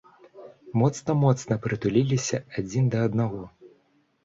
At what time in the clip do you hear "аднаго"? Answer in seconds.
3.11-3.41